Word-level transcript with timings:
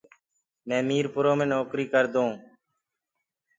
مینٚ 0.67 0.87
ميٚرپرو 0.89 1.33
مي 1.39 1.45
نوڪريٚ 1.51 1.91
ڪردوٚنٚ۔ 1.93 2.37